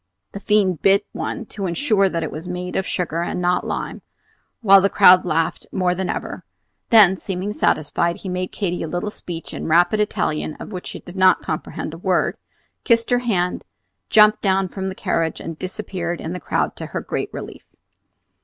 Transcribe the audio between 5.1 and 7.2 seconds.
laughed more than ever; then,